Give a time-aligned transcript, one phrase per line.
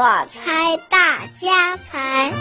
[0.00, 2.32] 我猜大家猜。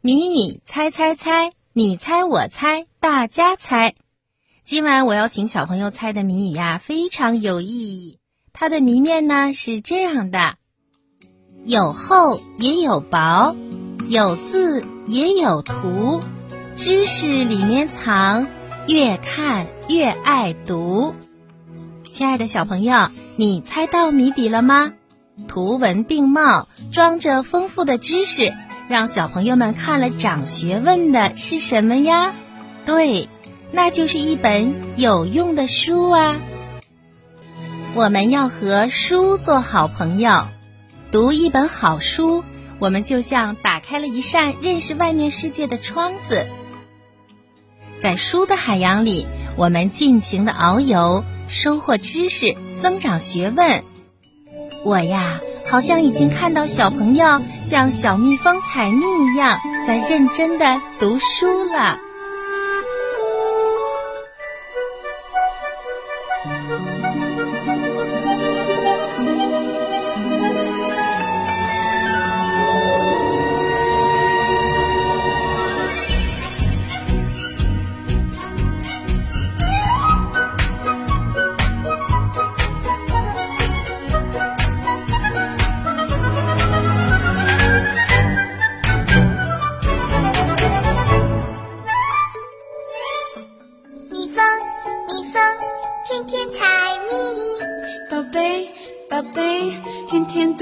[0.00, 3.94] 谜语猜猜猜你猜我猜大家猜。
[4.64, 8.18] 今晚我要请小朋友猜的谜语呀非常有意义
[8.52, 10.56] 它的谜面呢是这样的。
[11.64, 13.54] 有厚也有薄
[14.08, 16.20] 有字也有图
[16.74, 18.48] 知识里面藏
[18.88, 21.14] 越看越爱读。
[22.14, 24.92] 亲爱的小朋友，你猜到谜底了吗？
[25.48, 28.54] 图文并茂，装着丰富的知识。
[28.88, 32.32] 让小朋友们看了长学问的是什么呀？
[32.86, 33.28] 对，
[33.72, 36.36] 那就是一本有用的书啊！
[37.96, 40.46] 我们要和书做好朋友，
[41.10, 42.44] 读一本好书，
[42.78, 46.46] 我们就像打开了一扇认识外面世界的窗子。
[47.98, 53.84] 在书的海洋里，我们尽情的遨游，收获知识，增长学问。
[54.84, 55.40] 我呀。
[55.66, 61.98] 好像已经看到小朋友像小蜜蜂采蜜一样，在认真的读书了。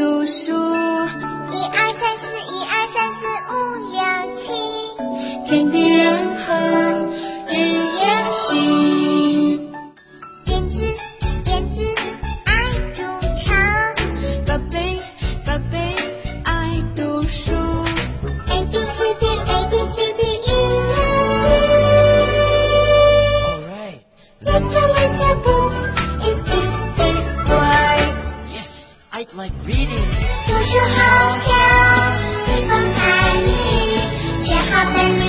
[0.02, 0.52] 读书，
[1.52, 2.18] 一二三
[29.24, 31.54] 读书好像
[32.48, 32.98] 蜜蜂采
[33.44, 33.46] 蜜，
[34.42, 35.24] 学好本领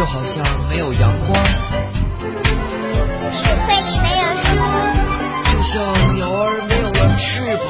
[0.00, 1.44] 就好像没有阳光，
[3.30, 4.56] 智慧里没有书，
[5.44, 5.74] 就像
[6.14, 7.68] 鸟儿没有了翅膀。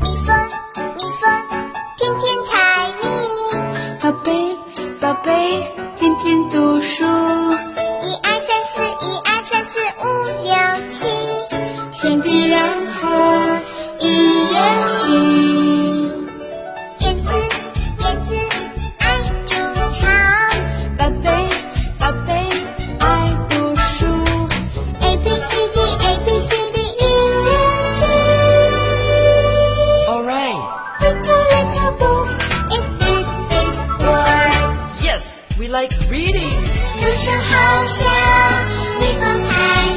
[0.00, 0.34] 蜜蜂，
[0.96, 1.30] 蜜蜂，
[1.96, 2.52] 天天采
[3.00, 3.06] 蜜。
[4.00, 4.28] 宝贝，
[5.00, 5.30] 宝贝，
[5.94, 7.04] 天天读书。
[31.85, 32.27] book
[32.73, 33.67] is big big
[34.01, 34.79] world.
[35.01, 36.57] Yes, we like reading.
[36.99, 38.05] 读书好像
[38.99, 39.94] 蜜蜂采